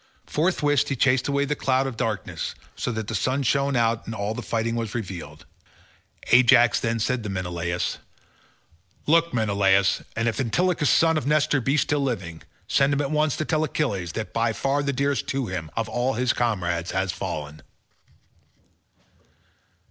Forthwith 0.25 0.87
he 0.89 0.95
chased 0.95 1.27
away 1.27 1.45
the 1.45 1.55
cloud 1.55 1.85
of 1.85 1.95
darkness, 1.95 2.55
so 2.75 2.91
that 2.91 3.05
the 3.07 3.13
sun 3.13 3.43
shone 3.43 3.75
out 3.75 4.07
and 4.07 4.15
all 4.15 4.33
the 4.33 4.41
fighting 4.41 4.73
was 4.75 4.95
revealed. 4.95 5.45
Ajax 6.31 6.79
then 6.79 6.97
said 6.97 7.21
to 7.21 7.29
Menelaus, 7.29 7.99
"Look, 9.05 9.31
Menelaus, 9.31 10.01
and 10.15 10.27
if 10.27 10.39
Antilochus 10.39 10.89
son 10.89 11.17
of 11.19 11.27
Nestor 11.27 11.61
be 11.61 11.77
still 11.77 12.01
living, 12.01 12.41
send 12.67 12.93
him 12.93 13.01
at 13.01 13.11
once 13.11 13.35
to 13.37 13.45
tell 13.45 13.63
Achilles 13.63 14.13
that 14.13 14.33
by 14.33 14.53
far 14.53 14.81
the 14.81 14.91
dearest 14.91 15.27
to 15.27 15.45
him 15.45 15.69
of 15.77 15.87
all 15.87 16.13
his 16.13 16.33
comrades 16.33 16.89
has 16.89 17.11
fallen." 17.11 17.61